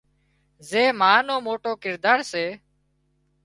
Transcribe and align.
زين 0.69 0.89
ما 0.99 1.11
نو 1.27 1.35
موٽو 1.47 1.71
ڪردار 1.83 2.19
سي 2.31 2.45